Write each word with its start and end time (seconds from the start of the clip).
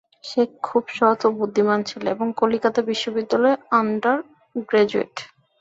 সে 0.23 0.41
খুব 0.63 0.83
সৎ 0.97 1.19
ও 1.23 1.39
বুদ্ধিমান 1.39 1.79
ছেলে 1.89 2.07
এবং 2.15 2.27
কলিকাতা 2.41 2.81
বিশ্ববিদ্যালয়ের 2.89 3.59
আণ্ডারগ্রাজুয়েট। 3.79 5.15